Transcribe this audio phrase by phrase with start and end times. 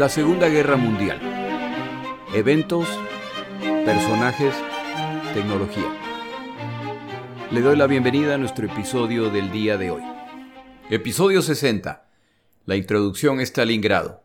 [0.00, 1.20] La Segunda Guerra Mundial.
[2.32, 2.88] Eventos,
[3.84, 4.54] personajes,
[5.34, 5.94] tecnología.
[7.50, 10.00] Le doy la bienvenida a nuestro episodio del día de hoy.
[10.88, 12.08] Episodio 60.
[12.64, 14.22] La introducción a Stalingrado.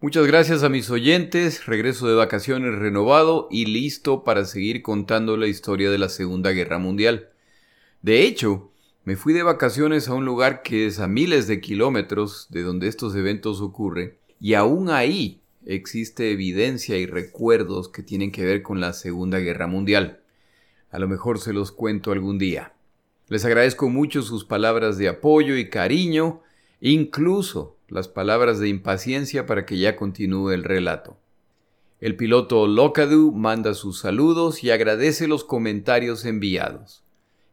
[0.00, 5.46] Muchas gracias a mis oyentes, regreso de vacaciones renovado y listo para seguir contando la
[5.46, 7.28] historia de la Segunda Guerra Mundial.
[8.00, 8.72] De hecho,
[9.04, 12.88] me fui de vacaciones a un lugar que es a miles de kilómetros de donde
[12.88, 18.80] estos eventos ocurren y aún ahí existe evidencia y recuerdos que tienen que ver con
[18.80, 20.20] la Segunda Guerra Mundial.
[20.90, 22.72] A lo mejor se los cuento algún día.
[23.28, 26.40] Les agradezco mucho sus palabras de apoyo y cariño,
[26.80, 31.18] incluso las palabras de impaciencia para que ya continúe el relato.
[32.00, 37.02] El piloto Locadu manda sus saludos y agradece los comentarios enviados.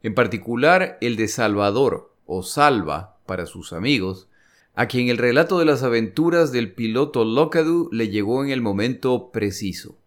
[0.04, 4.30] En particular el de Salvador, o Salva para sus amigos,
[4.76, 9.32] a quien el relato de las aventuras del piloto Locadu le llegó en el momento
[9.32, 9.98] preciso.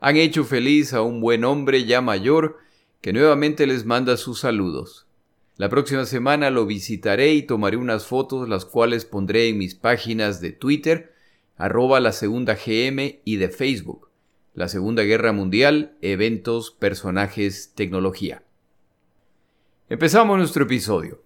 [0.00, 2.58] Han hecho feliz a un buen hombre ya mayor
[3.00, 5.06] que nuevamente les manda sus saludos.
[5.56, 10.40] La próxima semana lo visitaré y tomaré unas fotos las cuales pondré en mis páginas
[10.40, 11.14] de Twitter,
[11.56, 14.08] arroba la segunda GM y de Facebook.
[14.54, 18.42] La Segunda Guerra Mundial, eventos, personajes, tecnología.
[19.88, 21.22] Empezamos nuestro episodio.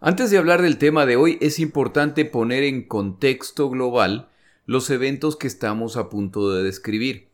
[0.00, 4.28] Antes de hablar del tema de hoy, es importante poner en contexto global
[4.64, 7.26] los eventos que estamos a punto de describir.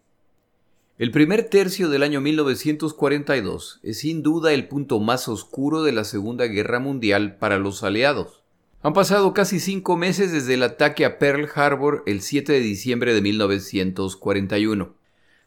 [0.97, 6.05] El primer tercio del año 1942 es sin duda el punto más oscuro de la
[6.05, 8.43] Segunda Guerra Mundial para los aliados.
[8.81, 13.13] Han pasado casi cinco meses desde el ataque a Pearl Harbor el 7 de diciembre
[13.13, 14.95] de 1941.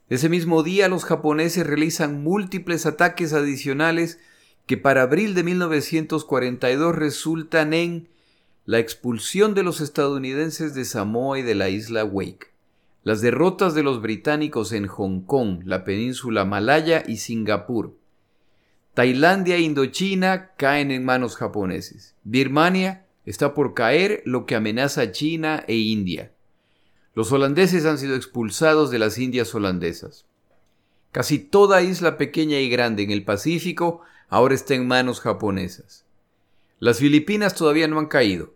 [0.10, 4.20] Ese mismo día los japoneses realizan múltiples ataques adicionales
[4.68, 8.10] que para abril de 1942 resultan en
[8.66, 12.52] la expulsión de los estadounidenses de Samoa y de la isla Wake,
[13.04, 17.96] las derrotas de los británicos en Hong Kong, la península Malaya y Singapur.
[18.94, 22.16] Tailandia e Indochina caen en manos japoneses.
[22.26, 26.34] Birmania está por caer, lo que amenaza a China e India.
[27.14, 30.26] Los holandeses han sido expulsados de las Indias holandesas.
[31.14, 36.06] Casi toda isla pequeña y grande en el Pacífico ahora está en manos japonesas.
[36.80, 38.54] Las Filipinas todavía no han caído,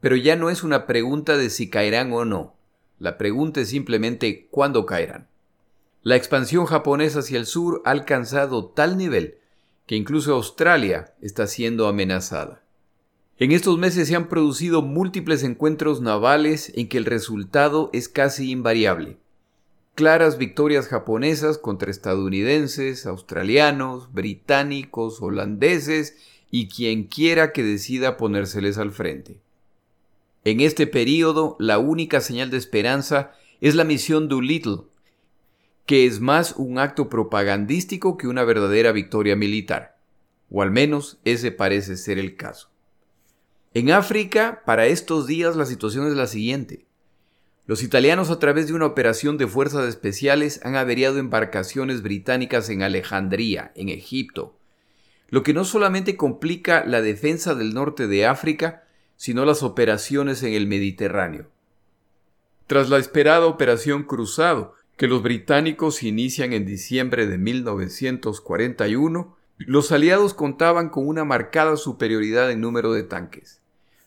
[0.00, 2.54] pero ya no es una pregunta de si caerán o no.
[2.98, 5.28] La pregunta es simplemente cuándo caerán.
[6.02, 9.38] La expansión japonesa hacia el sur ha alcanzado tal nivel
[9.86, 12.62] que incluso Australia está siendo amenazada.
[13.36, 18.50] En estos meses se han producido múltiples encuentros navales en que el resultado es casi
[18.50, 19.18] invariable
[19.94, 26.16] claras victorias japonesas contra estadounidenses, australianos, británicos, holandeses
[26.50, 29.40] y quien quiera que decida ponérseles al frente.
[30.44, 34.82] En este período, la única señal de esperanza es la misión Doolittle,
[35.86, 39.96] que es más un acto propagandístico que una verdadera victoria militar,
[40.50, 42.68] o al menos ese parece ser el caso.
[43.72, 46.83] En África, para estos días la situación es la siguiente.
[47.66, 52.82] Los italianos a través de una operación de fuerzas especiales han averiado embarcaciones británicas en
[52.82, 54.54] Alejandría, en Egipto,
[55.30, 58.84] lo que no solamente complica la defensa del norte de África,
[59.16, 61.48] sino las operaciones en el Mediterráneo.
[62.66, 70.34] Tras la esperada Operación Cruzado, que los británicos inician en diciembre de 1941, los aliados
[70.34, 73.63] contaban con una marcada superioridad en número de tanques.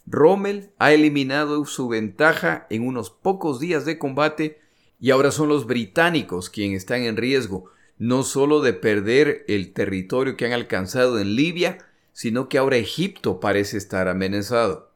[0.08, 4.60] Rommel ha eliminado su ventaja en unos pocos días de combate
[5.00, 7.70] y ahora son los británicos quienes están en riesgo
[8.00, 11.80] no solo de perder el territorio que han alcanzado en Libia,
[12.14, 14.92] sino que ahora Egipto parece estar amenazado.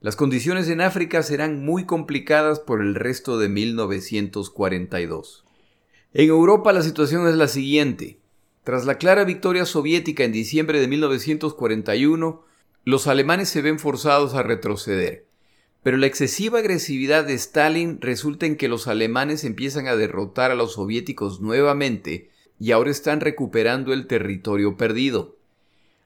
[0.00, 5.44] Las condiciones en África serán muy complicadas por el resto de 1942.
[6.12, 8.18] En Europa la situación es la siguiente.
[8.62, 12.44] Tras la clara victoria soviética en diciembre de 1941,
[12.84, 15.26] los alemanes se ven forzados a retroceder.
[15.82, 20.54] Pero la excesiva agresividad de Stalin resulta en que los alemanes empiezan a derrotar a
[20.54, 25.36] los soviéticos nuevamente y ahora están recuperando el territorio perdido.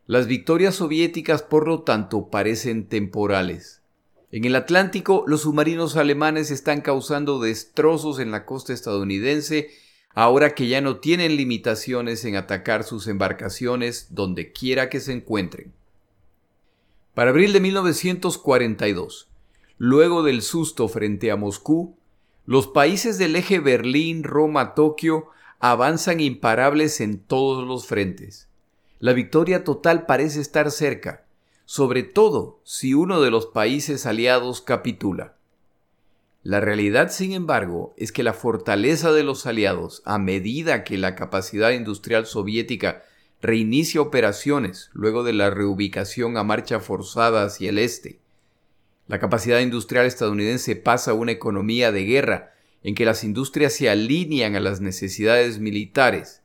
[0.06, 3.82] Las victorias soviéticas, por lo tanto, parecen temporales.
[4.30, 9.70] En el Atlántico, los submarinos alemanes están causando destrozos en la costa estadounidense
[10.14, 15.77] ahora que ya no tienen limitaciones en atacar sus embarcaciones donde quiera que se encuentren.
[17.18, 19.28] Para abril de 1942,
[19.76, 21.96] luego del susto frente a Moscú,
[22.46, 25.26] los países del eje Berlín, Roma, Tokio
[25.58, 28.46] avanzan imparables en todos los frentes.
[29.00, 31.24] La victoria total parece estar cerca,
[31.64, 35.34] sobre todo si uno de los países aliados capitula.
[36.44, 41.16] La realidad, sin embargo, es que la fortaleza de los aliados, a medida que la
[41.16, 43.02] capacidad industrial soviética
[43.40, 48.19] reinicia operaciones luego de la reubicación a marcha forzada hacia el este,
[49.08, 52.52] la capacidad industrial estadounidense pasa a una economía de guerra
[52.82, 56.43] en que las industrias se alinean a las necesidades militares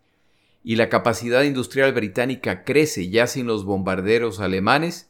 [0.63, 5.09] y la capacidad industrial británica crece ya sin los bombarderos alemanes,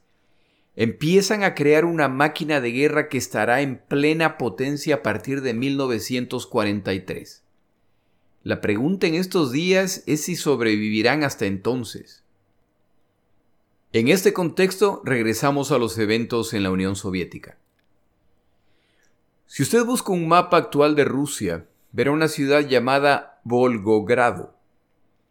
[0.76, 5.54] empiezan a crear una máquina de guerra que estará en plena potencia a partir de
[5.54, 7.43] 1943.
[8.44, 12.24] La pregunta en estos días es si sobrevivirán hasta entonces.
[13.94, 17.58] En este contexto regresamos a los eventos en la Unión Soviética.
[19.46, 24.56] Si usted busca un mapa actual de Rusia, verá una ciudad llamada Volgogrado.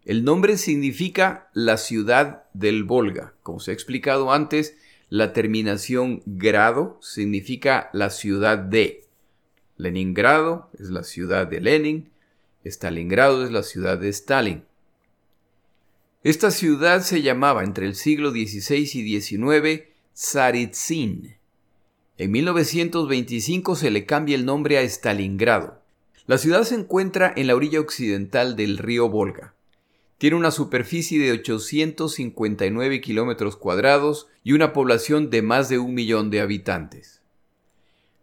[0.05, 3.35] El nombre significa la ciudad del Volga.
[3.43, 4.76] Como se ha explicado antes,
[5.11, 9.05] la terminación grado significa la ciudad de.
[9.76, 12.12] Leningrado es la ciudad de Lenin,
[12.64, 14.64] Stalingrado es la ciudad de Stalin.
[16.23, 19.82] Esta ciudad se llamaba entre el siglo XVI y XIX
[20.14, 21.37] Tsaritsyn.
[22.19, 25.82] En 1925 se le cambia el nombre a Stalingrado.
[26.26, 29.55] La ciudad se encuentra en la orilla occidental del río Volga.
[30.19, 36.31] Tiene una superficie de 859 kilómetros cuadrados y una población de más de un millón
[36.31, 37.23] de habitantes.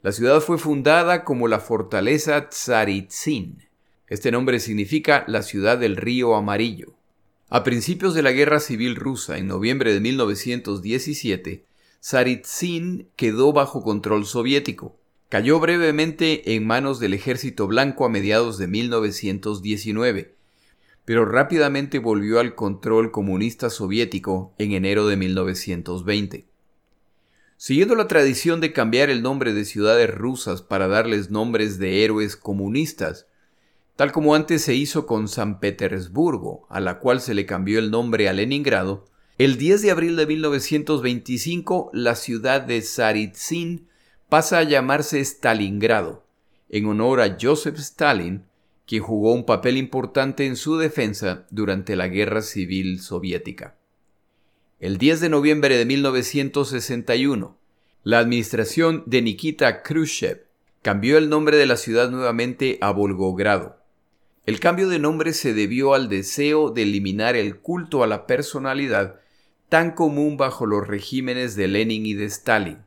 [0.02, 3.69] La ciudad fue fundada como la fortaleza Tsaritsyn.
[4.10, 6.94] Este nombre significa la ciudad del río amarillo.
[7.50, 11.64] A principios de la Guerra Civil Rusa, en noviembre de 1917,
[12.02, 14.98] Tsaritsyn quedó bajo control soviético.
[15.30, 20.40] Cayó brevemente en manos del ejército blanco a mediados de 1919
[21.10, 26.46] pero rápidamente volvió al control comunista soviético en enero de 1920.
[27.58, 32.36] Siguiendo la tradición de cambiar el nombre de ciudades rusas para darles nombres de héroes
[32.36, 33.26] comunistas,
[34.00, 37.92] tal como antes se hizo con San Petersburgo, a la cual se le cambió el
[37.92, 39.04] nombre a Leningrado,
[39.38, 43.90] el 10 de abril de 1925 la ciudad de Saritsyn
[44.30, 46.26] pasa a llamarse Stalingrado,
[46.70, 48.46] en honor a Joseph Stalin,
[48.88, 53.76] quien jugó un papel importante en su defensa durante la Guerra Civil Soviética.
[54.80, 57.58] El 10 de noviembre de 1961,
[58.04, 60.46] la administración de Nikita Khrushchev
[60.82, 63.79] cambió el nombre de la ciudad nuevamente a Volgogrado.
[64.50, 69.20] El cambio de nombre se debió al deseo de eliminar el culto a la personalidad
[69.70, 72.80] tan común bajo los regímenes de Lenin y de Stalin.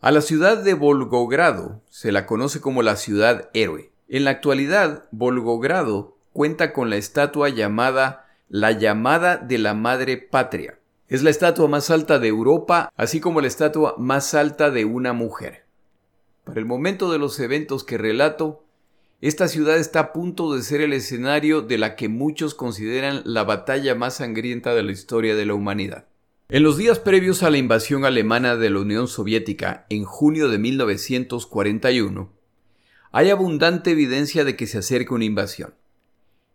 [0.00, 3.90] A la ciudad de Volgogrado se la conoce como la ciudad héroe.
[4.06, 10.78] En la actualidad, Volgogrado cuenta con la estatua llamada la llamada de la Madre Patria.
[11.08, 15.14] Es la estatua más alta de Europa, así como la estatua más alta de una
[15.14, 15.64] mujer.
[16.44, 18.62] Para el momento de los eventos que relato,
[19.20, 23.44] esta ciudad está a punto de ser el escenario de la que muchos consideran la
[23.44, 26.06] batalla más sangrienta de la historia de la humanidad.
[26.48, 30.58] En los días previos a la invasión alemana de la Unión Soviética en junio de
[30.58, 32.32] 1941,
[33.12, 35.74] hay abundante evidencia de que se acerca una invasión.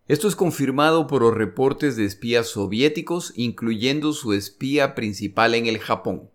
[0.08, 5.78] Esto es confirmado por los reportes de espías soviéticos, incluyendo su espía principal en el
[5.78, 6.30] Japón,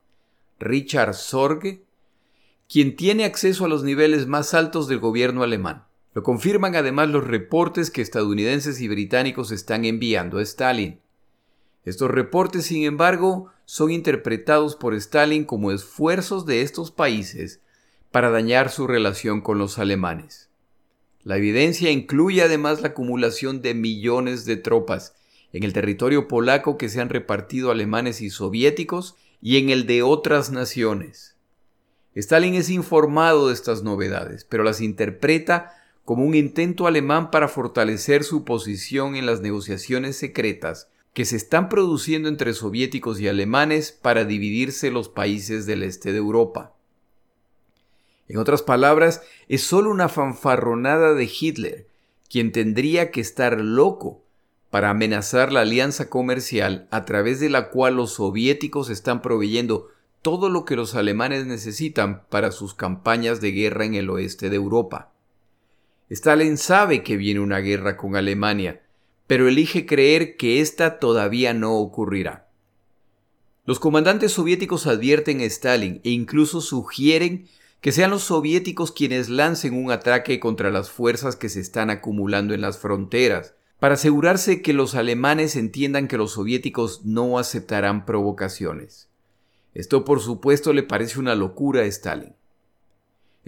[0.61, 1.83] Richard Sorge,
[2.69, 5.89] quien tiene acceso a los niveles más altos del gobierno alemán.
[6.12, 11.00] Lo confirman además los reportes que estadounidenses y británicos están enviando a Stalin.
[11.85, 17.61] Estos reportes, sin embargo, son interpretados por Stalin como esfuerzos de estos países
[18.11, 20.50] para dañar su relación con los alemanes.
[21.23, 25.14] La evidencia incluye además la acumulación de millones de tropas
[25.52, 30.02] en el territorio polaco que se han repartido alemanes y soviéticos y en el de
[30.02, 31.37] otras naciones.
[32.14, 38.25] Stalin es informado de estas novedades, pero las interpreta como un intento alemán para fortalecer
[38.25, 44.25] su posición en las negociaciones secretas que se están produciendo entre soviéticos y alemanes para
[44.25, 46.75] dividirse los países del este de Europa.
[48.28, 51.88] En otras palabras, es solo una fanfarronada de Hitler,
[52.28, 54.23] quien tendría que estar loco
[54.71, 59.88] para amenazar la alianza comercial a través de la cual los soviéticos están proveyendo
[60.23, 64.57] todo lo que los alemanes necesitan para sus campañas de guerra en el oeste de
[64.57, 65.12] Europa.
[66.11, 68.83] Stalin sabe que viene una guerra con Alemania,
[69.29, 72.49] pero elige creer que esta todavía no ocurrirá.
[73.64, 77.47] Los comandantes soviéticos advierten a Stalin e incluso sugieren
[77.81, 82.55] que sean los soviéticos quienes lancen un ataque contra las fuerzas que se están acumulando
[82.55, 89.09] en las fronteras, para asegurarse que los alemanes entiendan que los soviéticos no aceptarán provocaciones.
[89.75, 92.35] Esto por supuesto le parece una locura a Stalin.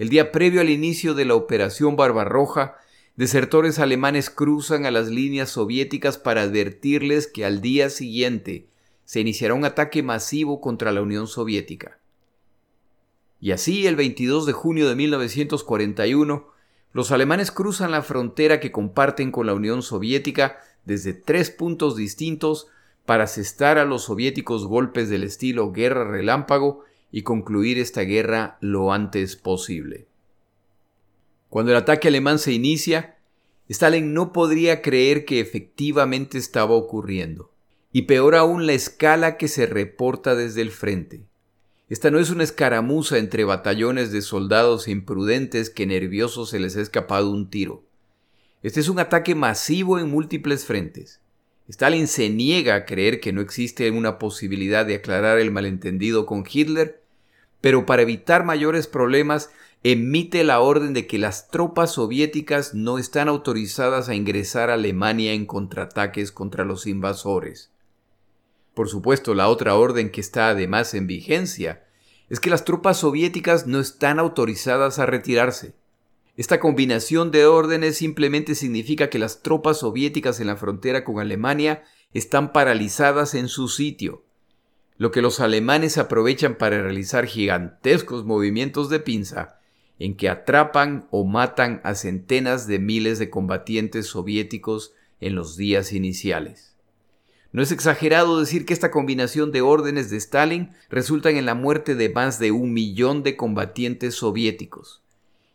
[0.03, 2.75] El día previo al inicio de la Operación Barbarroja,
[3.15, 8.67] desertores alemanes cruzan a las líneas soviéticas para advertirles que al día siguiente
[9.05, 11.99] se iniciará un ataque masivo contra la Unión Soviética.
[13.39, 16.49] Y así, el 22 de junio de 1941,
[16.91, 22.67] los alemanes cruzan la frontera que comparten con la Unión Soviética desde tres puntos distintos
[23.05, 26.83] para asestar a los soviéticos golpes del estilo guerra relámpago
[27.13, 30.07] y concluir esta guerra lo antes posible.
[31.47, 33.17] Cuando el ataque alemán se inicia,
[33.69, 37.51] Stalin no podría creer que efectivamente estaba ocurriendo,
[37.91, 41.21] y peor aún la escala que se reporta desde el frente.
[41.87, 46.81] Esta no es una escaramuza entre batallones de soldados imprudentes que nerviosos se les ha
[46.81, 47.83] escapado un tiro.
[48.63, 51.21] Este es un ataque masivo en múltiples frentes.
[51.69, 56.43] Stalin se niega a creer que no existe una posibilidad de aclarar el malentendido con
[56.51, 57.02] Hitler
[57.63, 59.49] pero para evitar mayores problemas
[59.83, 65.31] emite la orden de que las tropas soviéticas no están autorizadas a ingresar a Alemania
[65.31, 67.71] en contraataques contra los invasores.
[68.73, 71.85] Por supuesto, la otra orden que está además en vigencia
[72.29, 75.73] es que las tropas soviéticas no están autorizadas a retirarse.
[76.35, 81.85] Esta combinación de órdenes simplemente significa que las tropas soviéticas en la frontera con Alemania
[82.13, 84.25] están paralizadas en su sitio,
[84.97, 89.59] lo que los alemanes aprovechan para realizar gigantescos movimientos de pinza
[89.99, 95.93] en que atrapan o matan a centenas de miles de combatientes soviéticos en los días
[95.93, 96.75] iniciales.
[97.51, 101.95] No es exagerado decir que esta combinación de órdenes de Stalin resultan en la muerte
[101.95, 105.03] de más de un millón de combatientes soviéticos,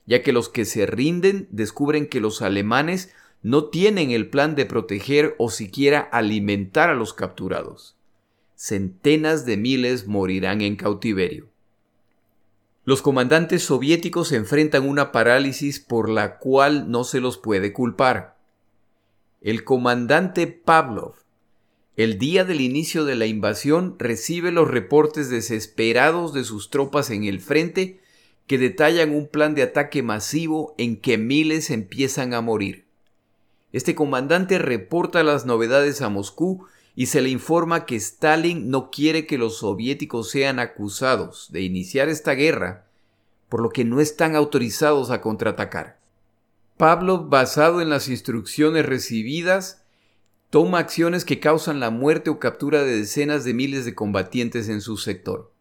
[0.07, 4.67] ya que los que se rinden descubren que los alemanes no tienen el plan de
[4.67, 7.98] proteger o siquiera alimentar a los capturados
[8.59, 11.47] centenas de miles morirán en cautiverio.
[12.85, 18.37] Los comandantes soviéticos enfrentan una parálisis por la cual no se los puede culpar.
[19.41, 21.15] El comandante Pavlov,
[21.97, 27.23] el día del inicio de la invasión, recibe los reportes desesperados de sus tropas en
[27.23, 28.01] el frente
[28.49, 32.87] que detallan un plan de ataque masivo en que miles empiezan a morir.
[33.73, 36.67] Este comandante reporta las novedades a Moscú
[36.99, 42.09] y se le informa que Stalin no quiere que los soviéticos sean acusados de iniciar
[42.09, 42.89] esta guerra,
[43.49, 46.01] por lo que no están autorizados a contraatacar.
[46.77, 49.85] Pablo, basado en las instrucciones recibidas,
[50.51, 54.81] toma acciones que causan la muerte o captura de decenas de miles de combatientes en
[54.81, 55.53] su sector.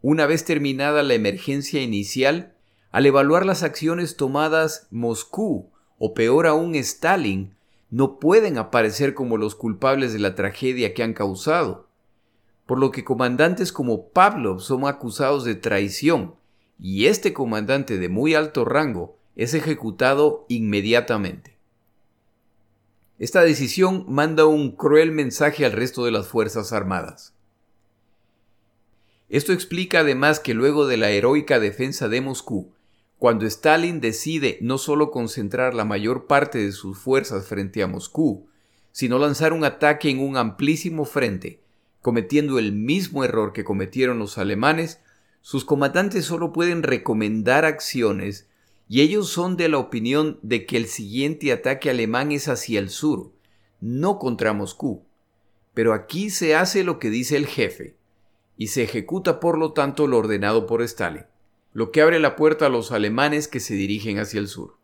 [0.00, 2.54] Una vez terminada la emergencia inicial,
[2.92, 5.68] al evaluar las acciones tomadas Moscú,
[5.98, 7.57] o peor aún Stalin,
[7.90, 11.88] no pueden aparecer como los culpables de la tragedia que han causado,
[12.66, 16.34] por lo que comandantes como Pablo son acusados de traición,
[16.78, 21.56] y este comandante de muy alto rango es ejecutado inmediatamente.
[23.18, 27.34] Esta decisión manda un cruel mensaje al resto de las Fuerzas Armadas.
[29.28, 32.72] Esto explica además que luego de la heroica defensa de Moscú,
[33.18, 38.46] cuando Stalin decide no solo concentrar la mayor parte de sus fuerzas frente a Moscú,
[38.92, 41.60] sino lanzar un ataque en un amplísimo frente,
[42.00, 45.00] cometiendo el mismo error que cometieron los alemanes,
[45.40, 48.46] sus comandantes solo pueden recomendar acciones
[48.88, 52.88] y ellos son de la opinión de que el siguiente ataque alemán es hacia el
[52.88, 53.32] sur,
[53.80, 55.02] no contra Moscú.
[55.74, 57.96] Pero aquí se hace lo que dice el jefe,
[58.56, 61.24] y se ejecuta por lo tanto lo ordenado por Stalin
[61.72, 64.76] lo que abre la puerta a los alemanes que se dirigen hacia el sur.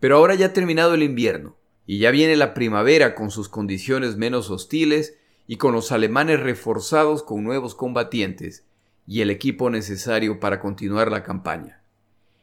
[0.00, 4.16] Pero ahora ya ha terminado el invierno, y ya viene la primavera con sus condiciones
[4.16, 5.16] menos hostiles
[5.46, 8.64] y con los alemanes reforzados con nuevos combatientes
[9.06, 11.82] y el equipo necesario para continuar la campaña.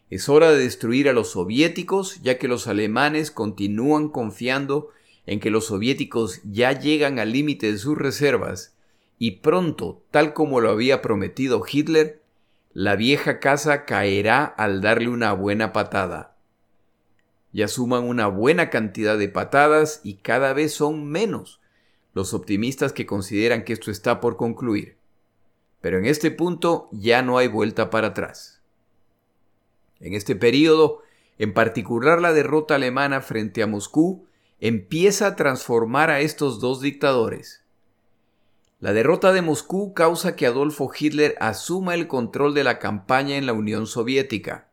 [0.10, 4.90] Es hora de destruir a los soviéticos, ya que los alemanes continúan confiando
[5.26, 8.76] en que los soviéticos ya llegan al límite de sus reservas
[9.20, 12.19] y pronto, tal como lo había prometido Hitler,
[12.80, 16.38] la vieja casa caerá al darle una buena patada.
[17.52, 21.60] Ya suman una buena cantidad de patadas y cada vez son menos
[22.14, 24.96] los optimistas que consideran que esto está por concluir.
[25.82, 28.62] Pero en este punto ya no hay vuelta para atrás.
[30.00, 31.02] En este periodo,
[31.38, 34.26] en particular la derrota alemana frente a Moscú,
[34.62, 37.62] empieza a transformar a estos dos dictadores,
[38.80, 43.46] la derrota de Moscú causa que Adolfo Hitler asuma el control de la campaña en
[43.46, 44.70] la Unión Soviética.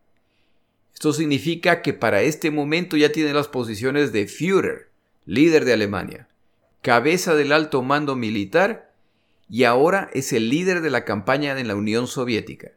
[0.95, 4.91] Esto significa que para este momento ya tiene las posiciones de Führer,
[5.25, 6.29] líder de Alemania,
[6.83, 8.93] cabeza del alto mando militar
[9.51, 12.73] y ahora es el líder de la campaña en la Unión Soviética.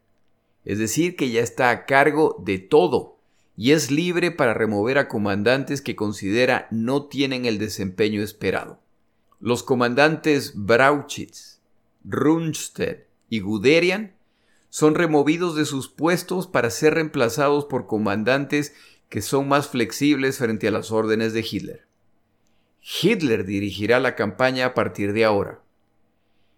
[0.65, 3.17] es decir, que ya está a cargo de todo
[3.55, 8.79] y es libre para remover a comandantes que considera no tienen el desempeño esperado.
[9.39, 11.62] Los comandantes Brauchitz,
[12.03, 14.13] Rundstedt y Guderian
[14.69, 18.74] son removidos de sus puestos para ser reemplazados por comandantes
[19.08, 21.88] que son más flexibles frente a las órdenes de Hitler.
[22.81, 25.62] Hitler dirigirá la campaña a partir de ahora.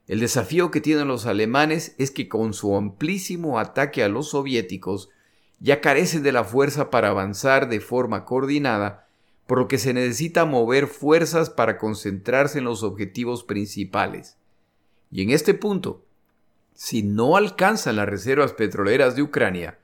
[0.07, 5.09] El desafío que tienen los alemanes es que con su amplísimo ataque a los soviéticos
[5.59, 9.07] ya carecen de la fuerza para avanzar de forma coordinada,
[9.51, 14.38] por lo que se necesita mover fuerzas para concentrarse en los objetivos principales.
[15.12, 16.05] Y en este punto,
[16.74, 19.77] si no alcanzan las reservas petroleras de Ucrania,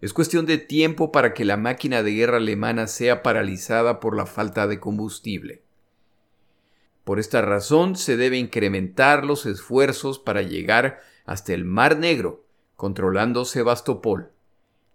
[0.00, 4.24] es cuestión de tiempo para que la máquina de guerra alemana sea paralizada por la
[4.24, 5.60] falta de combustible.
[7.04, 13.44] Por esta razón se debe incrementar los esfuerzos para llegar hasta el Mar Negro, controlando
[13.44, 14.30] Sebastopol,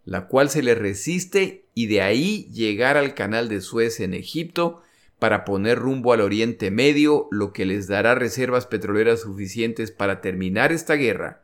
[0.06, 4.82] la cual se le resiste y de ahí llegar al canal de Suez en Egipto
[5.20, 10.72] para poner rumbo al Oriente Medio, lo que les dará reservas petroleras suficientes para terminar
[10.72, 11.42] esta guerra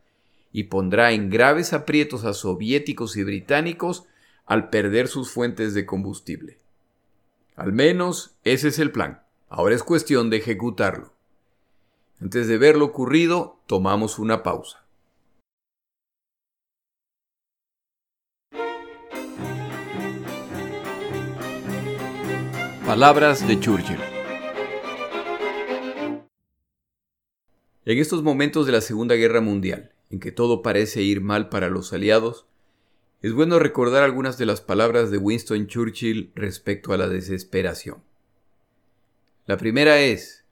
[0.51, 4.05] y pondrá en graves aprietos a soviéticos y británicos
[4.45, 6.57] al perder sus fuentes de combustible.
[7.55, 9.21] Al menos ese es el plan.
[9.49, 11.13] Ahora es cuestión de ejecutarlo.
[12.21, 14.85] Antes de ver lo ocurrido, tomamos una pausa.
[22.91, 24.01] Palabras de Churchill.
[27.85, 31.69] En estos momentos de la Segunda Guerra Mundial, en que todo parece ir mal para
[31.69, 32.47] los aliados,
[33.21, 38.03] es bueno recordar algunas de las palabras de Winston Churchill respecto a la desesperación.
[39.45, 40.43] La primera es,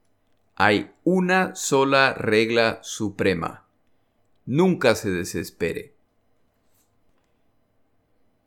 [0.54, 3.66] hay una sola regla suprema.
[4.46, 5.92] Nunca se desespere.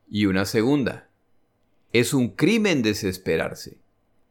[0.10, 1.12] Y una segunda,
[1.91, 3.83] es un crimen desesperarse.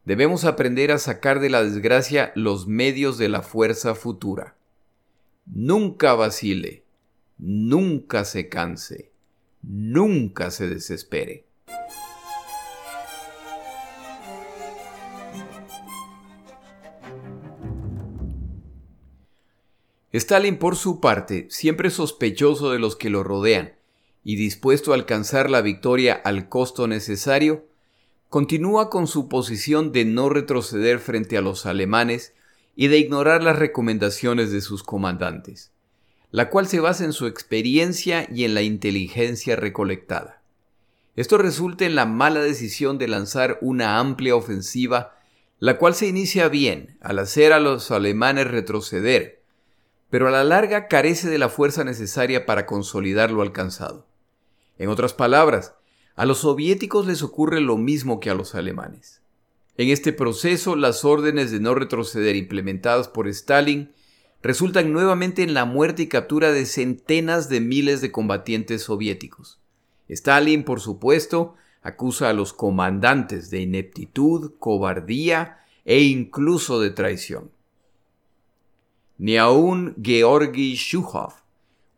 [0.04, 4.56] Debemos aprender a sacar de la desgracia los medios de la fuerza futura.
[5.46, 6.82] Nunca vacile,
[7.38, 9.12] nunca se canse,
[9.62, 11.46] nunca se desespere.
[20.12, 23.74] Stalin, por su parte, siempre sospechoso de los que lo rodean
[24.24, 27.66] y dispuesto a alcanzar la victoria al costo necesario,
[28.32, 32.32] continúa con su posición de no retroceder frente a los alemanes
[32.74, 35.70] y de ignorar las recomendaciones de sus comandantes,
[36.30, 40.40] la cual se basa en su experiencia y en la inteligencia recolectada.
[41.14, 45.14] Esto resulta en la mala decisión de lanzar una amplia ofensiva,
[45.58, 49.42] la cual se inicia bien al hacer a los alemanes retroceder,
[50.08, 54.06] pero a la larga carece de la fuerza necesaria para consolidar lo alcanzado.
[54.78, 55.74] En otras palabras,
[56.14, 59.22] a los soviéticos les ocurre lo mismo que a los alemanes.
[59.76, 63.90] En este proceso, las órdenes de no retroceder implementadas por Stalin
[64.42, 69.58] resultan nuevamente en la muerte y captura de centenas de miles de combatientes soviéticos.
[70.08, 77.50] Stalin, por supuesto, acusa a los comandantes de ineptitud, cobardía e incluso de traición.
[79.18, 81.34] Ni aun Georgi Shukhov,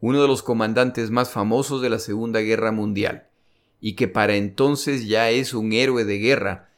[0.00, 3.28] uno de los comandantes más famosos de la Segunda Guerra Mundial,
[3.80, 6.70] y que para entonces ya es un héroe de guerra,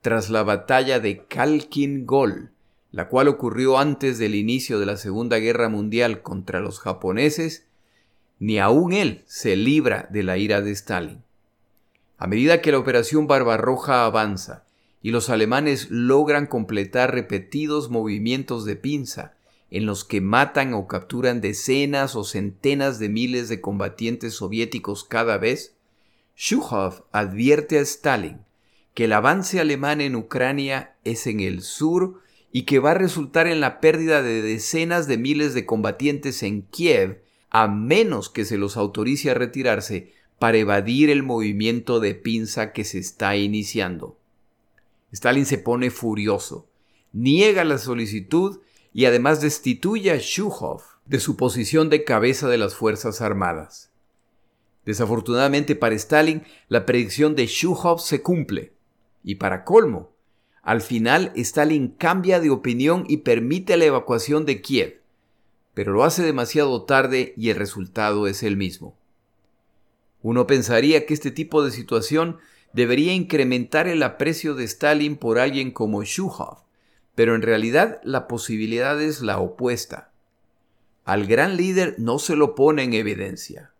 [0.00, 2.50] tras la batalla de Kalkin Gol,
[2.92, 7.66] la cual ocurrió antes del inicio de la Segunda Guerra Mundial contra los japoneses,
[8.38, 11.22] ni aún él se libra de la ira de Stalin.
[12.18, 14.64] A medida que la operación Barbarroja avanza
[15.02, 19.34] y los alemanes logran completar repetidos movimientos de pinza
[19.70, 25.36] en los que matan o capturan decenas o centenas de miles de combatientes soviéticos cada
[25.36, 25.74] vez,
[26.36, 28.40] Shukhov advierte a Stalin
[28.94, 32.20] que el avance alemán en Ucrania es en el sur
[32.52, 36.62] y que va a resultar en la pérdida de decenas de miles de combatientes en
[36.62, 42.72] Kiev, a menos que se los autorice a retirarse para evadir el movimiento de pinza
[42.72, 44.16] que se está iniciando.
[45.12, 46.68] Stalin se pone furioso,
[47.12, 48.60] niega la solicitud
[48.92, 53.90] y además destituye a Shukhov de su posición de cabeza de las Fuerzas Armadas.
[54.84, 58.72] Desafortunadamente para Stalin, la predicción de Shukhov se cumple.
[59.22, 60.14] Y para colmo,
[60.64, 65.02] al final Stalin cambia de opinión y permite la evacuación de Kiev,
[65.74, 68.96] pero lo hace demasiado tarde y el resultado es el mismo.
[70.22, 72.38] Uno pensaría que este tipo de situación
[72.72, 76.64] debería incrementar el aprecio de Stalin por alguien como Shukhov,
[77.14, 80.12] pero en realidad la posibilidad es la opuesta.
[81.04, 83.73] Al gran líder no se lo pone en evidencia.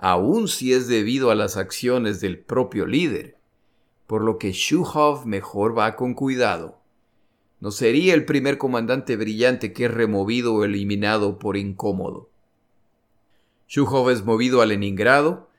[0.00, 3.36] Aun si es debido a las acciones del propio líder,
[4.06, 6.80] por lo que Shuhov mejor va con cuidado.
[7.60, 12.30] No sería el primer comandante brillante que es removido o eliminado por incómodo.
[13.68, 15.50] Shuhov es movido a Leningrado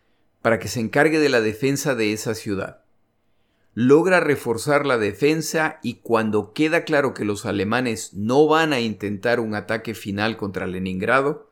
[0.41, 2.82] para que se encargue de la defensa de esa ciudad.
[3.75, 9.39] Logra reforzar la defensa y cuando queda claro que los alemanes no van a intentar
[9.39, 11.51] un ataque final contra Leningrado,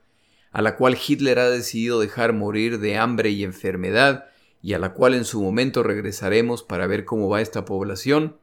[0.52, 4.26] a la cual Hitler ha decidido dejar morir de hambre y enfermedad,
[4.62, 8.38] y a la cual en su momento regresaremos para ver cómo va esta población,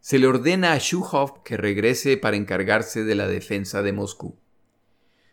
[0.00, 4.36] se le ordena a Shuhov que regrese para encargarse de la defensa de Moscú.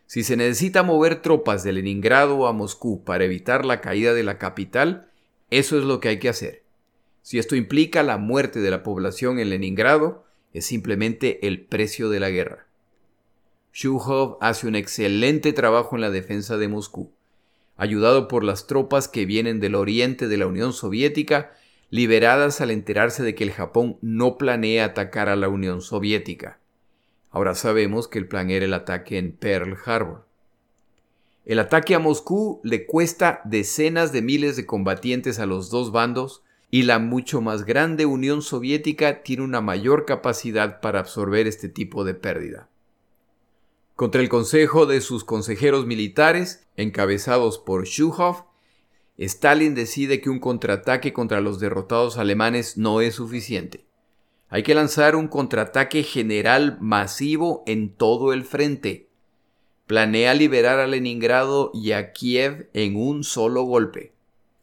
[0.06, 4.38] Si se necesita mover tropas de Leningrado a Moscú para evitar la caída de la
[4.38, 5.10] capital,
[5.50, 6.64] eso es lo que hay que hacer.
[7.22, 12.20] Si esto implica la muerte de la población en Leningrado, es simplemente el precio de
[12.20, 12.67] la guerra.
[13.80, 17.12] Shuhov hace un excelente trabajo en la defensa de Moscú,
[17.76, 21.52] ayudado por las tropas que vienen del oriente de la Unión Soviética,
[21.88, 26.58] liberadas al enterarse de que el Japón no planea atacar a la Unión Soviética.
[27.30, 30.26] Ahora sabemos que el plan era el ataque en Pearl Harbor.
[31.46, 36.42] El ataque a Moscú le cuesta decenas de miles de combatientes a los dos bandos
[36.72, 42.02] y la mucho más grande Unión Soviética tiene una mayor capacidad para absorber este tipo
[42.02, 42.67] de pérdida.
[43.98, 48.44] Contra el consejo de sus consejeros militares, encabezados por Shuhov,
[49.16, 53.86] Stalin decide que un contraataque contra los derrotados alemanes no es suficiente.
[54.50, 59.08] Hay que lanzar un contraataque general masivo en todo el frente.
[59.88, 64.12] Planea liberar a Leningrado y a Kiev en un solo golpe.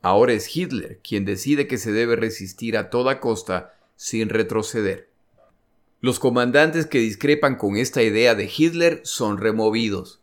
[0.02, 5.10] Ahora es Hitler quien decide que se debe resistir a toda costa sin retroceder.
[6.06, 10.22] Los comandantes que discrepan con esta idea de Hitler son removidos.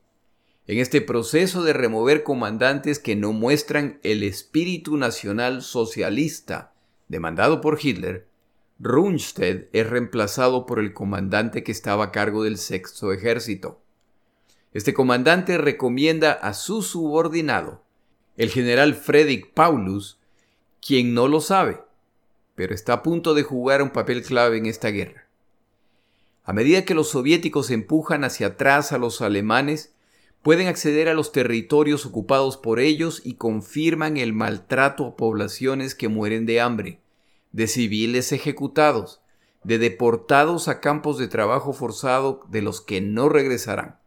[0.69, 6.73] En este proceso de remover comandantes que no muestran el espíritu nacional socialista
[7.09, 8.29] demandado por Hitler,
[8.79, 13.81] Rundstedt es reemplazado por el comandante que estaba a cargo del sexto ejército.
[14.73, 17.83] Este comandante recomienda a su subordinado,
[18.37, 20.21] el general Fredrik Paulus,
[20.81, 21.81] quien no lo sabe,
[22.55, 25.22] pero está a punto de jugar un papel clave en esta guerra.
[26.45, 29.95] A medida que los soviéticos empujan hacia atrás a los alemanes,
[30.43, 36.09] pueden acceder a los territorios ocupados por ellos y confirman el maltrato a poblaciones que
[36.09, 37.01] mueren de hambre,
[37.53, 39.21] de civiles ejecutados,
[39.63, 44.01] de deportados a campos de trabajo forzado de los que no regresarán.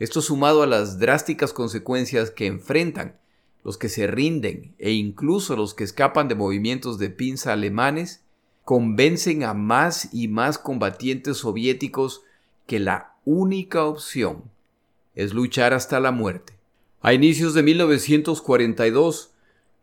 [0.00, 3.20] Esto sumado a las drásticas consecuencias que enfrentan
[3.62, 8.23] los que se rinden e incluso los que escapan de movimientos de pinza alemanes,
[8.64, 12.22] convencen a más y más combatientes soviéticos
[12.66, 14.44] que la única opción
[15.14, 16.54] es luchar hasta la muerte.
[17.02, 19.32] A inicios de 1942,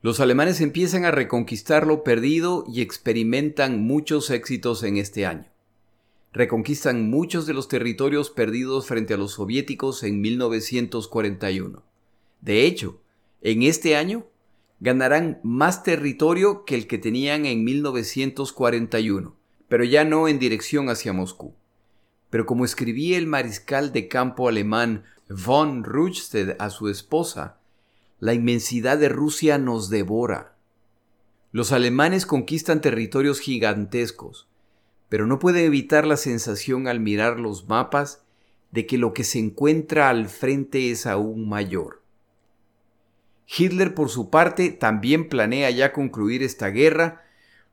[0.02, 5.46] los alemanes empiezan a reconquistar lo perdido y experimentan muchos éxitos en este año.
[6.34, 11.84] Reconquistan muchos de los territorios perdidos frente a los soviéticos en 1941.
[12.40, 13.00] De hecho,
[13.42, 14.26] en este año
[14.82, 19.36] ganarán más territorio que el que tenían en 1941,
[19.70, 21.54] pero ya no en dirección hacia Moscú.
[22.32, 27.60] Pero como escribía el mariscal de campo alemán von Rundstedt a su esposa,
[28.20, 30.56] la inmensidad de Rusia nos devora.
[31.52, 34.48] Los alemanes conquistan territorios gigantescos,
[35.10, 38.24] pero no puede evitar la sensación al mirar los mapas
[38.72, 42.01] de que lo que se encuentra al frente es aún mayor.
[43.58, 47.26] Hitler, por su parte, también planea ya concluir esta guerra,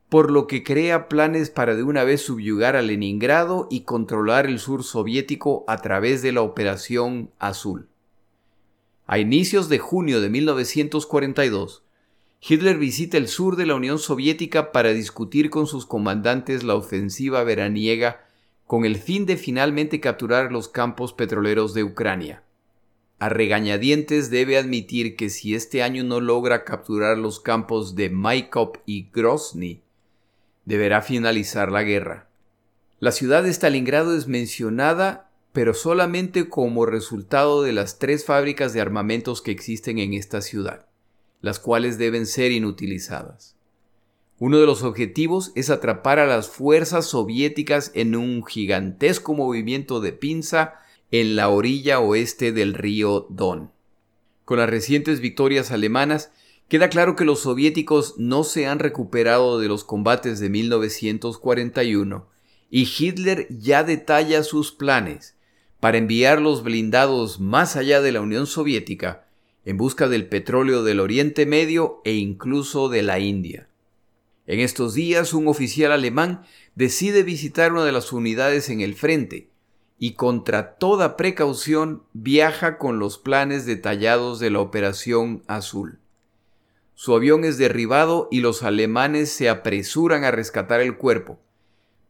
[0.09, 4.59] por lo que crea planes para de una vez subyugar a Leningrado y controlar el
[4.59, 7.89] sur soviético a través de la Operación Azul.
[9.07, 11.85] A inicios de junio de 1942,
[12.41, 17.45] Hitler visita el sur de la Unión Soviética para discutir con sus comandantes la ofensiva
[17.45, 18.25] veraniega
[18.67, 22.43] con el fin de finalmente capturar los campos petroleros de Ucrania.
[23.19, 28.77] A regañadientes debe admitir que si este año no logra capturar los campos de Maikop
[28.87, 29.83] y Grozny,
[30.65, 32.29] deberá finalizar la guerra.
[33.01, 38.81] La ciudad de Stalingrado es mencionada, pero solamente como resultado de las tres fábricas de
[38.81, 40.87] armamentos que existen en esta ciudad,
[41.41, 43.57] las cuales deben ser inutilizadas.
[44.39, 50.13] Uno de los objetivos es atrapar a las fuerzas soviéticas en un gigantesco movimiento de
[50.13, 50.75] pinza
[51.11, 53.71] en la orilla oeste del río Don.
[54.45, 56.33] Con las recientes victorias alemanas,
[56.69, 62.29] queda claro que los soviéticos no se han recuperado de los combates de 1941
[62.71, 65.35] y Hitler ya detalla sus planes
[65.81, 69.27] para enviar los blindados más allá de la Unión Soviética
[69.65, 73.69] en busca del petróleo del Oriente Medio e incluso de la India.
[74.47, 76.43] En estos días un oficial alemán
[76.75, 79.49] decide visitar una de las unidades en el frente
[79.99, 85.99] y contra toda precaución viaja con los planes detallados de la Operación Azul.
[86.95, 91.39] Su avión es derribado y los alemanes se apresuran a rescatar el cuerpo,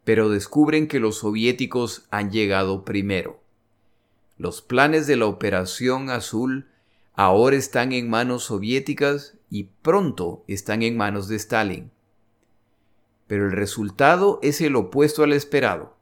[0.05, 3.41] pero descubren que los soviéticos han llegado primero.
[4.39, 6.69] Los planes de la Operación Azul
[7.15, 11.91] ahora están en manos soviéticas y pronto están en manos de Stalin.
[13.27, 15.98] Pero el resultado es el opuesto al esperado.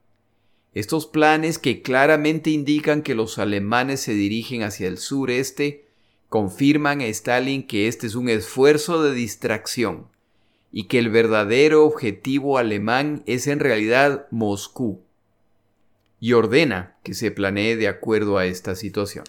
[0.76, 5.86] Estos planes que claramente indican que los alemanes se dirigen hacia el sureste
[6.28, 10.08] confirman a Stalin que este es un esfuerzo de distracción
[10.70, 15.00] y que el verdadero objetivo alemán es en realidad Moscú
[16.20, 19.24] y ordena que se planee de acuerdo a esta situación.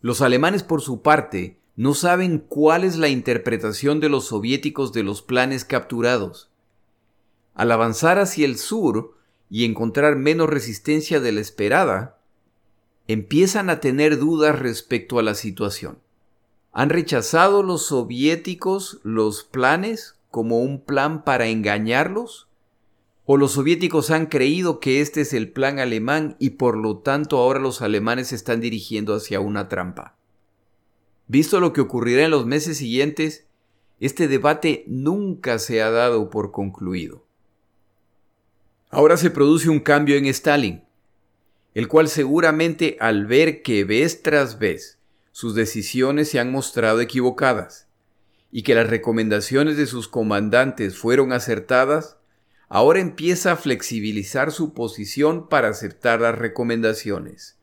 [0.00, 5.02] Los alemanes por su parte no saben cuál es la interpretación de los soviéticos de
[5.02, 6.48] los planes capturados.
[7.52, 9.15] Al avanzar hacia el sur,
[9.50, 12.18] y encontrar menos resistencia de la esperada,
[13.08, 15.98] empiezan a tener dudas respecto a la situación.
[16.72, 22.48] ¿Han rechazado los soviéticos los planes como un plan para engañarlos?
[23.24, 27.38] ¿O los soviéticos han creído que este es el plan alemán y por lo tanto
[27.38, 30.16] ahora los alemanes se están dirigiendo hacia una trampa?
[31.28, 33.46] Visto lo que ocurrirá en los meses siguientes,
[33.98, 37.25] este debate nunca se ha dado por concluido.
[38.96, 40.82] Ahora se produce un cambio en Stalin,
[41.74, 44.98] el cual seguramente al ver que vez tras vez
[45.32, 47.88] sus decisiones se han mostrado equivocadas
[48.50, 52.16] y que las recomendaciones de sus comandantes fueron acertadas,
[52.70, 57.58] ahora empieza a flexibilizar su posición para aceptar las recomendaciones.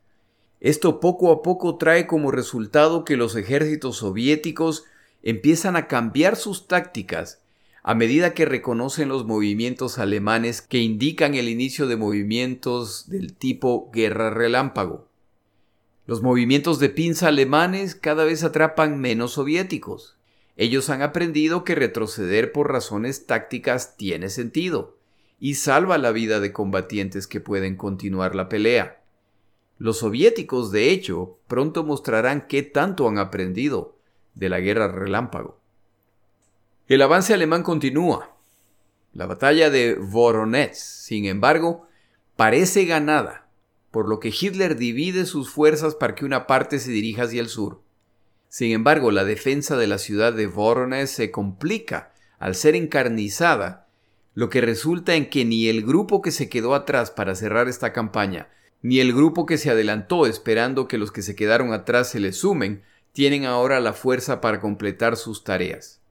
[0.60, 4.84] Esto poco a poco trae como resultado que los ejércitos soviéticos
[5.24, 7.43] empiezan a cambiar sus tácticas
[7.84, 13.92] a medida que reconocen los movimientos alemanes que indican el inicio de movimientos del tipo
[13.92, 15.10] guerra relámpago.
[16.06, 20.16] Los movimientos de pinza alemanes cada vez atrapan menos soviéticos.
[20.56, 24.98] Ellos han aprendido que retroceder por razones tácticas tiene sentido
[25.40, 29.02] y salva la vida de combatientes que pueden continuar la pelea.
[29.78, 33.98] Los soviéticos, de hecho, pronto mostrarán qué tanto han aprendido
[34.36, 35.63] de la guerra relámpago.
[36.86, 38.36] El avance alemán continúa.
[39.14, 41.88] La batalla de Voronezh, sin embargo,
[42.36, 43.48] parece ganada,
[43.90, 47.48] por lo que Hitler divide sus fuerzas para que una parte se dirija hacia el
[47.48, 47.80] sur.
[48.50, 53.88] Sin embargo, la defensa de la ciudad de Voronezh se complica al ser encarnizada,
[54.34, 57.94] lo que resulta en que ni el grupo que se quedó atrás para cerrar esta
[57.94, 58.50] campaña,
[58.82, 62.36] ni el grupo que se adelantó esperando que los que se quedaron atrás se les
[62.36, 66.03] sumen, tienen ahora la fuerza para completar sus tareas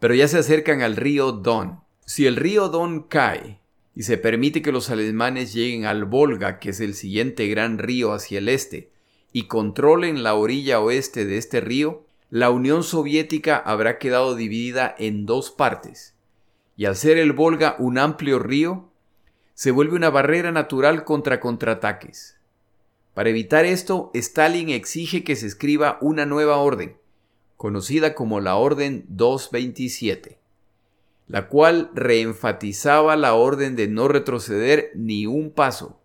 [0.00, 1.80] pero ya se acercan al río Don.
[2.04, 3.60] Si el río Don cae
[3.94, 8.12] y se permite que los alemanes lleguen al Volga, que es el siguiente gran río
[8.12, 8.90] hacia el este,
[9.32, 15.26] y controlen la orilla oeste de este río, la Unión Soviética habrá quedado dividida en
[15.26, 16.14] dos partes.
[16.76, 18.88] Y al ser el Volga un amplio río,
[19.54, 22.38] se vuelve una barrera natural contra contraataques.
[23.12, 26.96] Para evitar esto, Stalin exige que se escriba una nueva orden,
[27.60, 30.38] conocida como la Orden 227,
[31.26, 36.00] la cual reenfatizaba la orden de no retroceder ni un paso.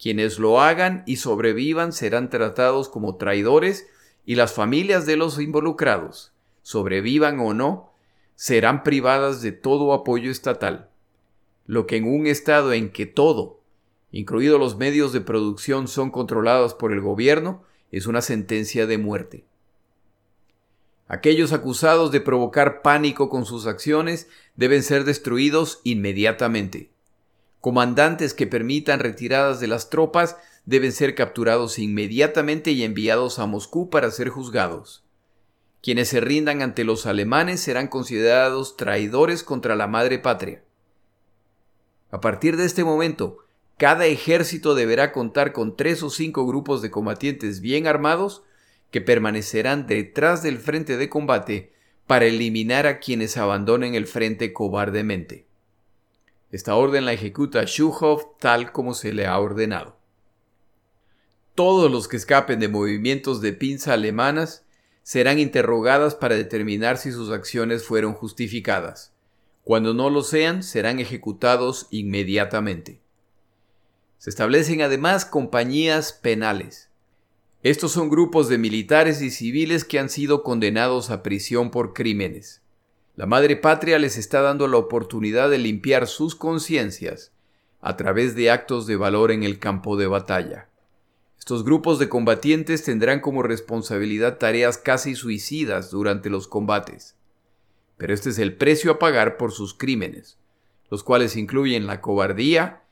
[0.00, 3.88] Quienes lo hagan y sobrevivan serán tratados como traidores
[4.24, 7.90] y las familias de los involucrados, sobrevivan o no,
[8.36, 10.90] serán privadas de todo apoyo estatal.
[11.66, 13.58] Lo que en un estado en que todo,
[14.12, 19.44] incluidos los medios de producción, son controlados por el gobierno, es una sentencia de muerte.
[21.06, 26.90] Aquellos acusados de provocar pánico con sus acciones deben ser destruidos inmediatamente.
[27.60, 33.90] Comandantes que permitan retiradas de las tropas deben ser capturados inmediatamente y enviados a Moscú
[33.90, 35.04] para ser juzgados.
[35.82, 40.62] Quienes se rindan ante los alemanes serán considerados traidores contra la madre patria.
[42.10, 43.38] A partir de este momento,
[43.76, 48.42] cada ejército deberá contar con tres o cinco grupos de combatientes bien armados
[48.94, 51.72] que permanecerán detrás del frente de combate
[52.06, 55.48] para eliminar a quienes abandonen el frente cobardemente.
[56.52, 59.96] Esta orden la ejecuta Shuhov tal como se le ha ordenado.
[61.56, 64.64] Todos los que escapen de movimientos de pinza alemanas
[65.02, 69.12] serán interrogadas para determinar si sus acciones fueron justificadas.
[69.64, 73.00] Cuando no lo sean, serán ejecutados inmediatamente.
[74.18, 76.93] Se establecen además compañías penales
[77.64, 82.60] Estos son grupos de militares y civiles que han sido condenados a prisión por crímenes.
[83.16, 87.32] La Madre Patria les está dando la oportunidad de limpiar sus conciencias
[87.80, 90.68] a través de actos de valor en el campo de batalla.
[91.38, 97.16] Estos grupos de combatientes tendrán como responsabilidad tareas casi suicidas durante los combates.
[97.96, 100.36] Pero este es el precio a pagar por sus crímenes,
[100.90, 102.82] los cuales incluyen la cobardía,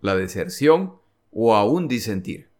[0.00, 0.94] la deserción
[1.32, 2.51] o aún disentir.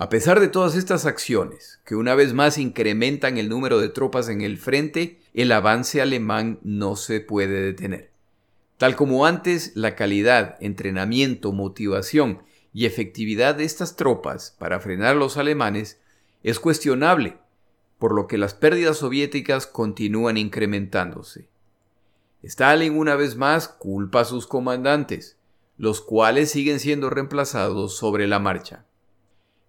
[0.00, 4.30] A pesar de todas estas acciones, que una vez más incrementan el número de tropas
[4.30, 8.10] en el frente, el avance alemán no se puede detener.
[8.78, 15.18] Tal como antes, la calidad, entrenamiento, motivación y efectividad de estas tropas para frenar a
[15.18, 16.00] los alemanes
[16.42, 17.36] es cuestionable,
[17.98, 21.50] por lo que las pérdidas soviéticas continúan incrementándose.
[22.42, 25.36] Stalin una vez más culpa a sus comandantes,
[25.76, 28.86] los cuales siguen siendo reemplazados sobre la marcha.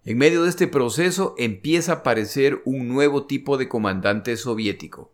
[0.04, 5.12] En medio de este proceso empieza a aparecer un nuevo tipo de comandante soviético,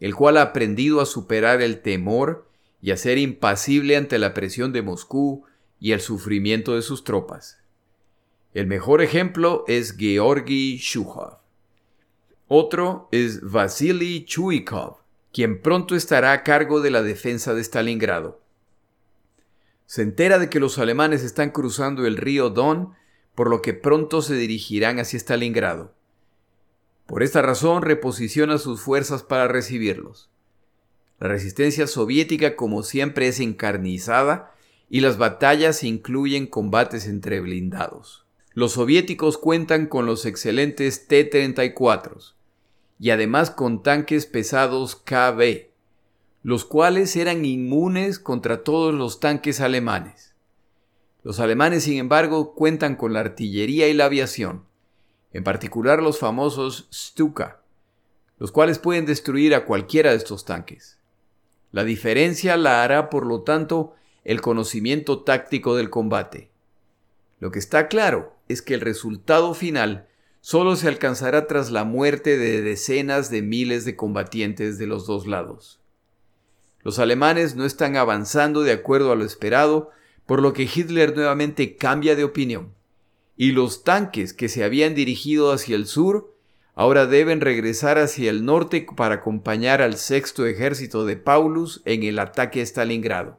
[0.00, 2.48] el cual ha aprendido a superar el temor
[2.80, 5.44] y a ser impasible ante la presión de Moscú
[5.78, 7.58] y el sufrimiento de sus tropas.
[8.54, 11.38] El mejor ejemplo es Georgi Shukhov.
[12.48, 14.98] Otro es Vasily Chuikov,
[15.32, 18.40] quien pronto estará a cargo de la defensa de Stalingrado.
[19.86, 22.94] Se entera de que los alemanes están cruzando el río Don
[23.34, 25.92] por lo que pronto se dirigirán hacia Stalingrado.
[27.06, 30.30] Por esta razón reposiciona sus fuerzas para recibirlos.
[31.20, 34.54] La resistencia soviética como siempre es encarnizada
[34.88, 38.24] y las batallas incluyen combates entre blindados.
[38.52, 42.34] Los soviéticos cuentan con los excelentes T-34
[43.00, 45.66] y además con tanques pesados KB,
[46.42, 50.33] los cuales eran inmunes contra todos los tanques alemanes.
[51.24, 54.64] Los alemanes, sin embargo, cuentan con la artillería y la aviación,
[55.32, 57.62] en particular los famosos Stuka,
[58.38, 60.98] los cuales pueden destruir a cualquiera de estos tanques.
[61.72, 66.50] La diferencia la hará, por lo tanto, el conocimiento táctico del combate.
[67.40, 70.06] Lo que está claro es que el resultado final
[70.42, 75.26] solo se alcanzará tras la muerte de decenas de miles de combatientes de los dos
[75.26, 75.80] lados.
[76.82, 79.90] Los alemanes no están avanzando de acuerdo a lo esperado
[80.26, 82.72] por lo que Hitler nuevamente cambia de opinión,
[83.36, 86.34] y los tanques que se habían dirigido hacia el sur
[86.74, 92.18] ahora deben regresar hacia el norte para acompañar al sexto ejército de Paulus en el
[92.18, 93.38] ataque a Stalingrado.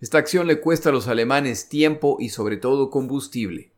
[0.00, 3.70] Esta acción le cuesta a los alemanes tiempo y sobre todo combustible.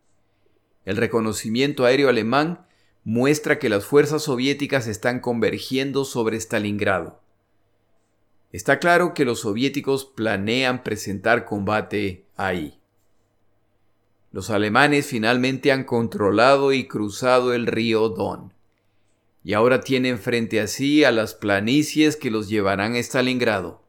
[0.85, 2.67] El reconocimiento aéreo alemán
[3.05, 7.21] muestra que las fuerzas soviéticas están convergiendo sobre Stalingrado.
[8.55, 12.79] Está claro que los soviéticos planean presentar combate ahí.
[14.31, 18.53] Los alemanes finalmente han controlado y cruzado el río Don,
[19.43, 23.83] y ahora tienen frente a sí a las planicies que los llevarán a Stalingrado.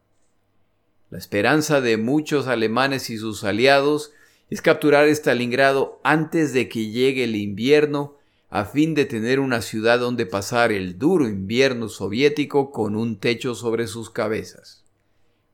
[1.12, 4.14] La esperanza de muchos alemanes y sus aliados
[4.50, 8.16] es capturar Stalingrado antes de que llegue el invierno
[8.56, 13.54] a fin de tener una ciudad donde pasar el duro invierno soviético con un techo
[13.54, 14.86] sobre sus cabezas.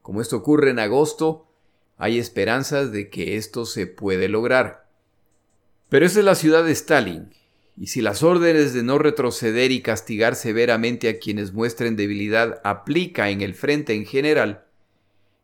[0.03, 1.47] Como esto ocurre en agosto,
[1.97, 4.87] hay esperanzas de que esto se puede lograr.
[5.89, 7.33] Pero esa es la ciudad de Stalin,
[7.75, 13.31] y si las órdenes de no retroceder y castigar severamente a quienes muestren debilidad aplica
[13.31, 14.65] en el frente en general,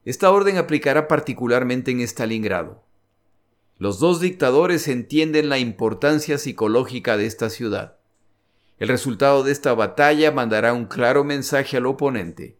[0.05, 2.86] esta orden aplicará particularmente en Stalingrado.
[3.79, 7.97] Los dos dictadores entienden la importancia psicológica de esta ciudad.
[8.79, 12.57] El resultado de esta batalla mandará un claro mensaje al oponente,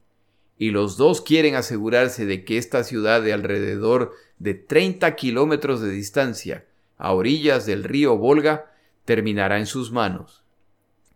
[0.60, 5.90] y los dos quieren asegurarse de que esta ciudad de alrededor de 30 kilómetros de
[5.90, 6.66] distancia,
[6.98, 8.72] a orillas del río Volga,
[9.06, 10.44] terminará en sus manos.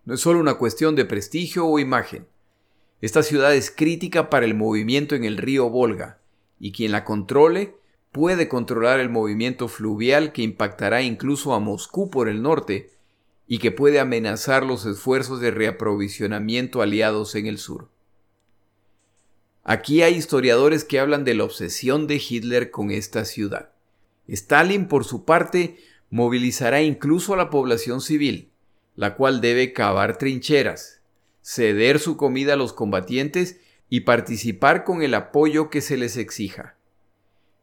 [0.06, 2.26] No es solo una cuestión de prestigio o imagen.
[3.02, 6.20] Esta ciudad es crítica para el movimiento en el río Volga,
[6.60, 7.76] y quien la controle
[8.12, 12.92] puede controlar el movimiento fluvial que impactará incluso a Moscú por el norte
[13.48, 17.90] y que puede amenazar los esfuerzos de reaprovisionamiento aliados en el sur.
[19.64, 23.70] Aquí hay historiadores que hablan de la obsesión de Hitler con esta ciudad.
[24.28, 25.78] Stalin, por su parte,
[26.10, 28.50] movilizará incluso a la población civil,
[28.96, 31.02] la cual debe cavar trincheras,
[31.42, 33.60] ceder su comida a los combatientes
[33.90, 36.76] y participar con el apoyo que se les exija.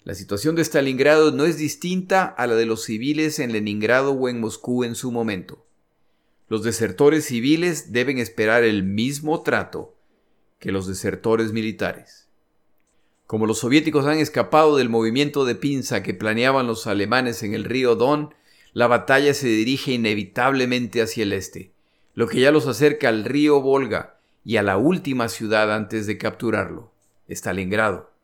[0.08, 4.30] La situación de Stalingrado no es distinta a la de los civiles en Leningrado o
[4.30, 5.66] en Moscú en su momento.
[6.48, 9.94] Los desertores civiles deben esperar el mismo trato
[10.60, 12.26] que los desertores militares.
[13.26, 17.64] Como los soviéticos han escapado del movimiento de pinza que planeaban los alemanes en el
[17.64, 18.34] río Don,
[18.72, 21.70] la batalla se dirige inevitablemente hacia el este,
[22.14, 26.16] lo que ya los acerca al río Volga y a la última ciudad antes de
[26.16, 26.92] capturarlo,
[27.28, 28.17] Stalingrado.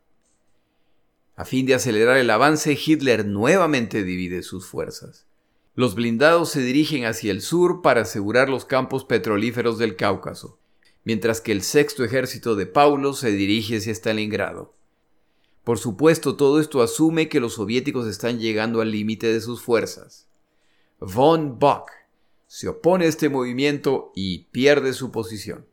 [1.36, 5.26] A fin de acelerar el avance, Hitler nuevamente divide sus fuerzas.
[5.74, 10.58] Los blindados se dirigen hacia el sur para asegurar los campos petrolíferos del Cáucaso,
[11.02, 14.72] mientras que el sexto ejército de Paulo se dirige hacia Stalingrado.
[15.64, 20.28] Por supuesto, todo esto asume que los soviéticos están llegando al límite de sus fuerzas.
[21.00, 21.90] Von Bock
[22.46, 25.66] se opone a este movimiento y pierde su posición.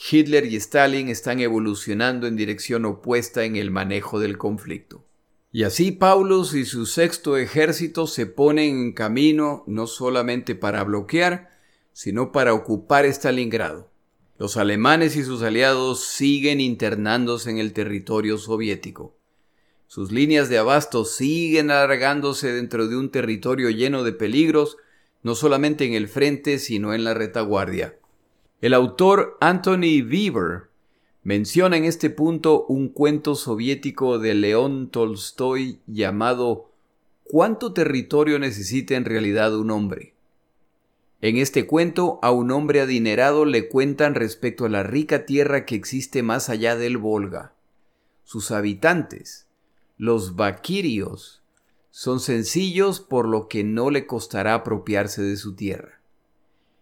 [0.00, 5.04] Hitler y Stalin están evolucionando en dirección opuesta en el manejo del conflicto.
[5.50, 11.50] Y así Paulus y su sexto ejército se ponen en camino no solamente para bloquear,
[11.92, 13.90] sino para ocupar Stalingrado.
[14.38, 19.16] Los alemanes y sus aliados siguen internándose en el territorio soviético.
[19.88, 24.76] Sus líneas de abasto siguen alargándose dentro de un territorio lleno de peligros,
[25.24, 27.96] no solamente en el frente, sino en la retaguardia.
[28.60, 30.64] El autor Anthony Weaver
[31.22, 36.68] menciona en este punto un cuento soviético de León Tolstoy llamado
[37.22, 40.14] ¿Cuánto territorio necesita en realidad un hombre?
[41.20, 45.76] En este cuento a un hombre adinerado le cuentan respecto a la rica tierra que
[45.76, 47.52] existe más allá del Volga.
[48.24, 49.46] Sus habitantes,
[49.98, 51.42] los vaquirios,
[51.92, 56.00] son sencillos por lo que no le costará apropiarse de su tierra.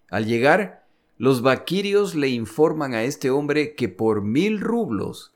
[0.09, 0.86] Al llegar,
[1.19, 5.33] los vaquirios le informan a este hombre que por mil rublos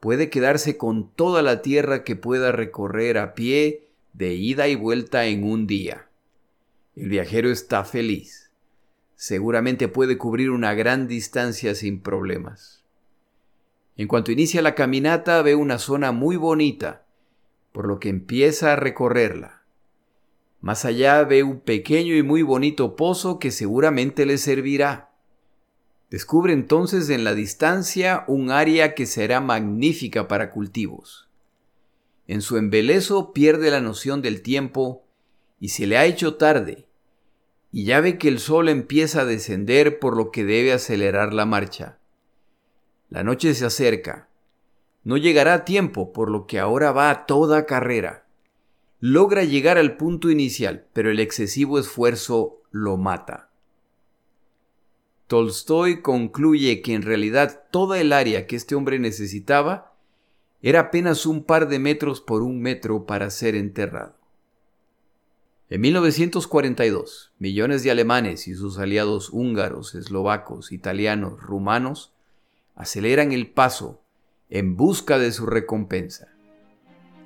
[0.00, 5.26] puede quedarse con toda la tierra que pueda recorrer a pie de ida y vuelta
[5.26, 6.08] en un día.
[6.94, 8.44] El viajero está feliz
[9.24, 12.82] seguramente puede cubrir una gran distancia sin problemas.
[13.96, 17.06] En cuanto inicia la caminata ve una zona muy bonita,
[17.72, 19.62] por lo que empieza a recorrerla.
[20.60, 25.10] Más allá ve un pequeño y muy bonito pozo que seguramente le servirá.
[26.14, 31.28] Descubre entonces en la distancia un área que será magnífica para cultivos.
[32.28, 35.04] En su embelezo pierde la noción del tiempo
[35.58, 36.86] y se le ha hecho tarde
[37.72, 41.46] y ya ve que el sol empieza a descender por lo que debe acelerar la
[41.46, 41.98] marcha.
[43.10, 44.28] La noche se acerca.
[45.02, 48.24] No llegará a tiempo, por lo que ahora va a toda carrera.
[49.00, 53.50] Logra llegar al punto inicial, pero el excesivo esfuerzo lo mata.
[55.26, 59.94] Tolstoy concluye que en realidad toda el área que este hombre necesitaba
[60.60, 64.16] era apenas un par de metros por un metro para ser enterrado.
[65.70, 72.12] En 1942, millones de alemanes y sus aliados húngaros, eslovacos, italianos, rumanos
[72.74, 74.02] aceleran el paso
[74.50, 76.28] en busca de su recompensa.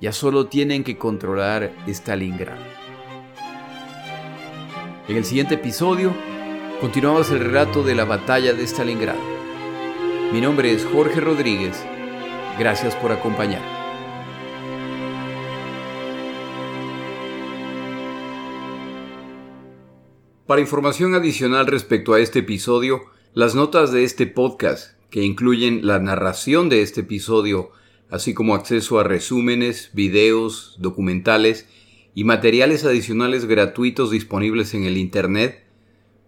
[0.01, 2.63] Ya solo tienen que controlar Stalingrado.
[5.09, 6.13] En el siguiente episodio
[6.79, 9.19] continuamos el relato de la batalla de Stalingrado.
[10.31, 11.83] Mi nombre es Jorge Rodríguez.
[12.57, 13.67] Gracias por acompañarme.
[20.47, 23.01] Para información adicional respecto a este episodio,
[23.33, 27.71] las notas de este podcast, que incluyen la narración de este episodio,
[28.09, 31.67] así como acceso a resúmenes, videos, documentales
[32.15, 35.68] y materiales adicionales gratuitos disponibles en el Internet,